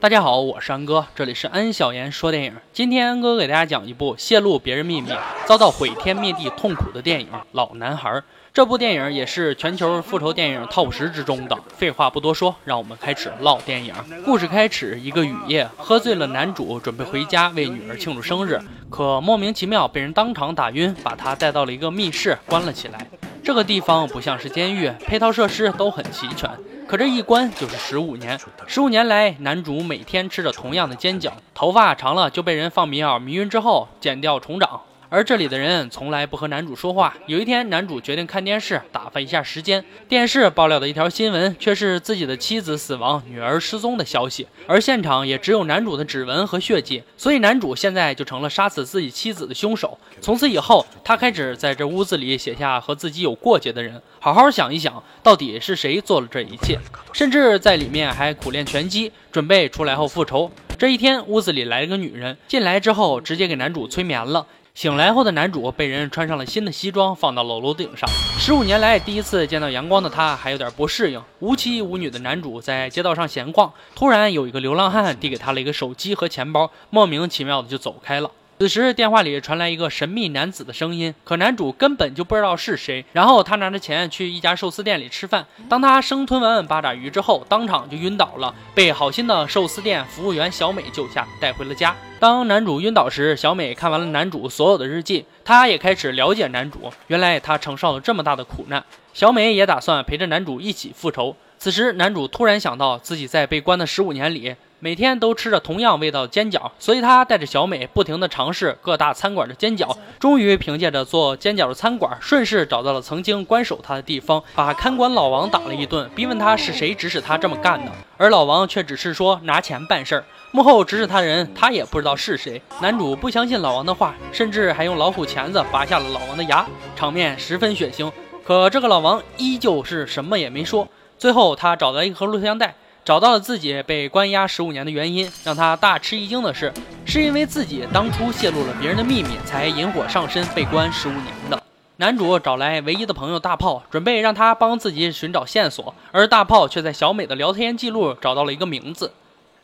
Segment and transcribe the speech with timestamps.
[0.00, 2.56] 大家好，我是安哥，这里是安小言说电影。
[2.72, 5.10] 今天安哥给大家讲一部泄露别人秘密、
[5.44, 8.10] 遭到毁天灭地痛苦的电影《老男孩》。
[8.50, 11.58] 这部电影也是全球复仇电影 TOP 十之中的。
[11.76, 13.94] 废话不多说，让我们开始唠电影。
[14.24, 18.58] 故事开始，一个雨夜，喝醉了男主准备回家为女儿庆祝生日，
[18.88, 23.06] 可莫名其妙被人当场打晕，把他带到了一个密室关了起来。
[23.50, 26.48] 这个地方不像是监狱，配套设施都很齐全。
[26.86, 28.38] 可这一关就是十五年，
[28.68, 34.82] 十五年来，男主每天吃着同样的煎饺，头发长了就被人放迷药迷晕之后剪掉重长。
[35.12, 37.16] 而这里的人从来不和男主说话。
[37.26, 39.84] 有一天，男主决定看电视，打发一下时间。
[40.08, 49.98] 电视爆料的一条新闻却是自己的妻子死亡、女儿失踪的消息，而现场也只有男主的指纹和血迹，所以男主现在就成了杀死自己妻子的凶手。
[50.20, 56.78] 从此以后，他开始在这屋子里写下和自己有过节的人，好好想一想，到底是谁做了这一切，
[57.12, 60.48] 甚至在里面还苦练拳击，准备出来后复仇。
[60.78, 64.46] 这一天，屋子里来了个女人，进来之后直接给男主催眠了。
[64.72, 68.08] 醒来后的男主被人穿上了新的西装，放到了楼顶上。
[68.38, 71.22] 十五年来第一次见到阳光的他，还有点不适应。
[71.40, 78.30] 无妻无女的男主在街道上闲逛，突然有一个流浪汉递给他了一个手机和钱包，莫名其妙的就走开了。
[78.60, 83.02] 此时电话里传来一个神秘男子的声音，可男主根本就不知道是谁。
[83.14, 91.96] 然后他拿着钱去一家寿司店里吃饭，当他生吞完八爪鱼之后，当场就晕倒了，被好心的寿司店服务员小美救下，带回了家。
[92.18, 96.92] 当男主晕倒时，小美看完了男主所有的日记，她也开始了解男主。
[97.06, 101.34] 原来他承受了这么大的苦难，小美也打算陪着男主一起复仇。
[101.56, 104.54] 此时男主突然想到，自己在被关的十五年里。
[104.82, 117.92] 每天都吃着同样味道的煎饺，所以他带着小美不停地尝试各大餐馆的煎饺，终于凭借着做煎饺的餐馆，顺势找到了曾经关守他的地方，把看管老王打了一顿，逼问他是谁指使他这么干的。
[118.16, 122.62] 而老王却只是说拿钱办事儿，幕后指使他的人他也不知道是谁。
[122.80, 128.10] 男主不相信老王的话，甚至还用老虎钳子拔下了老王的牙，场面十分血腥。
[128.42, 130.88] 可这个老王依旧是什么也没说。
[131.18, 132.74] 最后他找到一盒录像带。
[133.10, 136.72] 找到了自己被关押十五年的原因，让他大吃一惊的是，
[137.04, 141.60] 是因为自己当初泄露了别人的秘密，才引火上身被关十五年的。
[141.96, 149.10] 男主找来唯一的朋友大炮，准备让他帮自己寻找线索，而大炮却在小美的聊天记录找到了一个名字。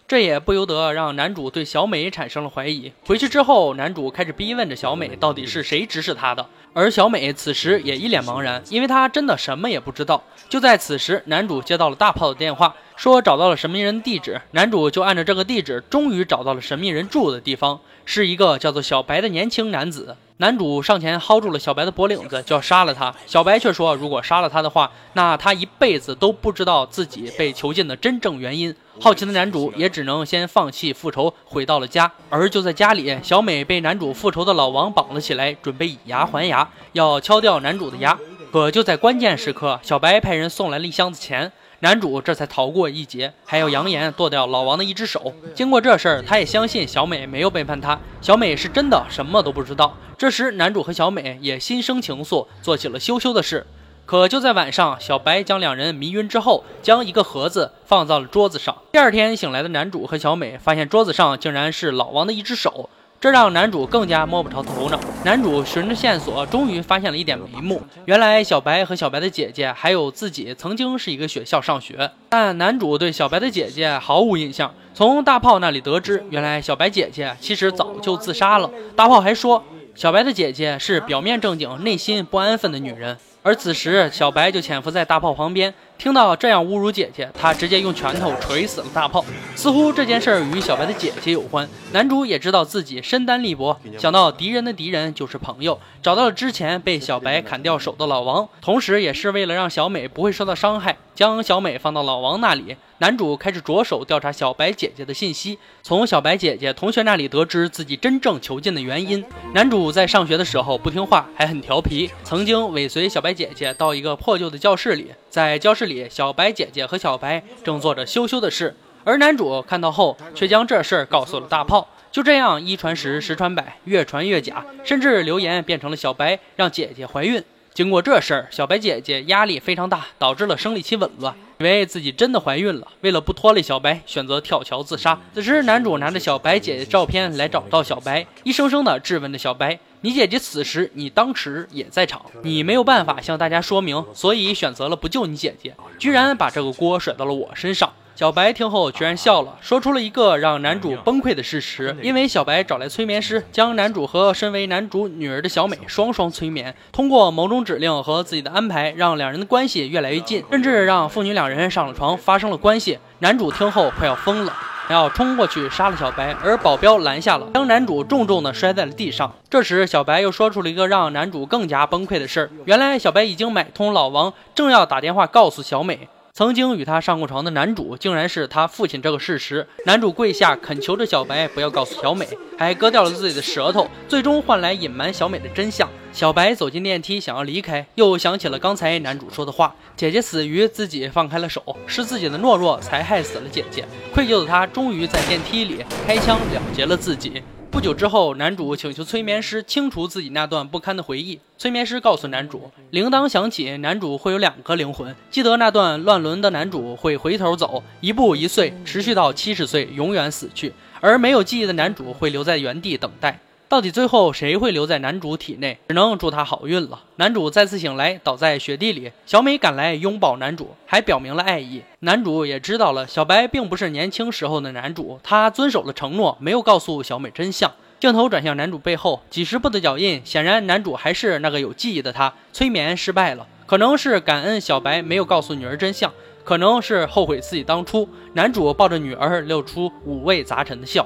[0.09, 2.93] 这也不由得让男主对小美产生了怀疑。
[3.05, 6.47] 回去之后，男主开始逼问着小美，到底是谁指使他的？
[6.73, 10.23] 而小美此时也一脸茫然，因为她真的什么也不知道。
[10.49, 14.41] 就在此时，男主接到了大炮的电话，说找到了神秘人地址。
[14.53, 20.17] 男主就按照这个地址，终于找到了神秘人住的地方，是一个叫做小白的年轻男子。
[20.39, 23.15] 男主上前薅住了小白的脖领子，就要杀了他。
[23.27, 28.75] 小白却说，如果杀了他的话，那他一辈子都不知道自己被囚禁的真正原因。
[29.01, 32.13] 好奇的男主也只能先放弃复仇，回到了家。
[32.29, 38.19] 而就在家里，小美被男主复仇的老王绑了起来，准备以牙还牙，要敲掉男主的牙。
[38.53, 41.51] 可就在关键时刻，小白派人送来了一箱子钱。
[41.81, 45.35] 男主这才逃过一劫，还要扬言剁掉老王的一只手。
[45.55, 49.95] 经过这事儿，他也相信小美没有背叛他，小美是真的什么都不知道。
[50.17, 53.67] 这时，男主和小美也心生情愫，做起了羞羞的事。
[54.07, 58.75] 可就在晚上，小白将两人迷晕之后，将一个盒子放到了桌子上。
[58.93, 62.89] 第二天醒来的男主和小美发现桌子上竟然是老王的一只手。
[63.21, 65.01] 这让男主更加摸不着头脑。
[65.25, 67.83] 男主循着线索，终于发现了一点眉目。
[68.05, 74.73] 原来小白和小白的姐姐还有自己曾经是一个学校上学，但男主对小白的姐姐毫无印象。
[74.95, 78.71] 从大炮那里得知，原来小白姐姐其实早就自杀了。
[78.95, 83.17] 大炮还说，小白的姐姐是表面正经、内心不安分的女人。
[83.43, 85.73] 而此时，小白就潜伏在大炮旁边。
[85.99, 89.25] 听到这样侮辱姐姐，他直接用拳头锤死了大炮。
[89.55, 91.69] 似乎这件事儿与小白的姐姐有关。
[91.93, 102.77] 男主也知道自己身单力薄，想到敌人的敌人就是朋友，找到了之前被小白砍掉手的老王，同时也是为了让小美不会受到伤害，将小美放到老王那里。
[102.99, 109.23] 男主开始着手调查小白姐姐的信息，从小白姐姐同学那里得知自己真正囚禁的原因。
[109.53, 115.85] 男主在上学的时候不听话，还很调皮，曾经尾随小白姐姐到一个破旧的教室里，在教室。
[115.85, 118.75] 里，小白姐姐和小白正做着羞羞的事，
[119.05, 121.87] 而男主看到后，却将这事儿告诉了大炮。
[122.11, 127.45] 就这样，一传十，十传百，越传越假，甚至留言变成了小白让姐姐怀孕。
[127.75, 132.89] 经过这事儿，小白姐姐压力非常大，导致了生理期紊乱，以为自己真的怀孕了。
[133.01, 135.19] 为了不拖累小白，选择跳桥自杀。
[135.35, 139.79] 此时，男主拿着小白姐姐照片来找到小白，一声声的质问着小白。
[140.03, 147.93] 你姐姐此时，你当时也在场，你没有办法向大家说明，所以选择了不救你姐姐，居然把这个锅甩到了我身上。
[148.17, 151.95] 小白听后居然笑了，说出了一个让男主崩溃的事实。
[152.01, 162.99] 因为小白找来催眠师，将男主和身为男主女儿的小美双双催眠，通过某种指令和自己的安排，让两人的关系越来越近，甚至让父女两人上了床，发生了关系。
[163.19, 164.57] 男主听后快要疯了，
[164.89, 169.31] 要冲过去杀了小白，而保镖拦下了，将男主重重的摔在了地上。
[169.51, 176.09] 这时，小白又说出了一个让男主更加崩溃的事儿：原来小白已经买通老王，正要打电话告诉小美。
[176.37, 179.67] 曾经与他上过床的男主，竟然是他父亲这个事实。
[179.87, 182.29] 男主跪下恳求着小白不要告诉小美，
[182.59, 185.89] 还割掉了自己的舌头，最终换来隐瞒小美的真相。
[186.13, 193.87] 小白走进电梯，想要离开，又想起了刚才男主说的话：姐姐死于自己放开了手，是自己的懦弱才害死了姐姐。
[194.13, 197.43] 愧疚的他，终于在电梯里开枪了结了自己。
[197.77, 201.39] 不久之后，男主请求催眠师清除自己那段不堪的回忆。
[201.59, 205.15] 催眠师告诉男主，铃铛响起，男主会有两个灵魂。
[205.31, 210.71] 记得那段乱伦的男主会回头走，一步一岁，持续到七十岁，永远死去；
[211.03, 213.39] 而没有记忆的男主会留在原地等待。
[213.69, 215.77] 到底最后谁会留在男主体内？
[215.89, 217.01] 只能祝他好运了。
[217.17, 219.11] 男主再次醒来，倒在雪地里。
[219.27, 221.83] 小美赶来拥抱男主，还表明了爱意。
[222.01, 227.73] 男主也知道了，小白并不是年轻时候的男主，他遵守了承诺，没有告诉小美真相。
[227.99, 232.33] 镜头转向男主背后，几十步的脚印，显然男主还是那个有记忆的他。
[232.53, 236.13] 催眠失败了，可能是感恩小白没有告诉女儿真相，
[236.45, 238.09] 可能是后悔自己当初。
[238.35, 241.05] 男主抱着女儿，露出五味杂陈的笑。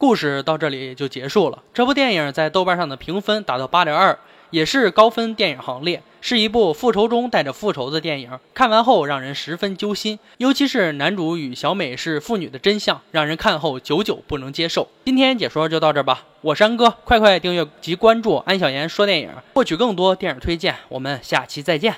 [0.00, 1.62] 故事到这里就结束了。
[1.74, 4.18] 这部电影在豆瓣上的评分达到八点二，
[4.48, 8.30] 也是高分电影行列，是一部复仇中带着复仇的电影。
[8.54, 14.88] 看完后让人十分揪心，尤其是男主与小美是父女的真相，让人看后久久不能接受。
[15.04, 20.76] 今天解说就到这吧，我是安哥，快快订阅及关注安小言说电影，获取更多电影推荐。
[20.88, 21.94] 我们下期再见。